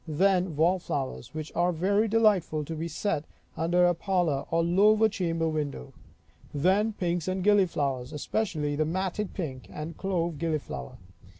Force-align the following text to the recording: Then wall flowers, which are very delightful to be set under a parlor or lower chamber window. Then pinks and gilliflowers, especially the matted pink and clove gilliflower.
Then 0.07 0.55
wall 0.55 0.79
flowers, 0.79 1.31
which 1.35 1.51
are 1.53 1.71
very 1.71 2.07
delightful 2.07 2.65
to 2.65 2.73
be 2.73 2.87
set 2.87 3.23
under 3.55 3.85
a 3.85 3.93
parlor 3.93 4.45
or 4.49 4.63
lower 4.63 5.07
chamber 5.07 5.47
window. 5.47 5.93
Then 6.55 6.93
pinks 6.93 7.27
and 7.27 7.43
gilliflowers, 7.43 8.11
especially 8.11 8.75
the 8.75 8.83
matted 8.83 9.35
pink 9.35 9.67
and 9.69 9.95
clove 9.95 10.39
gilliflower. 10.39 10.97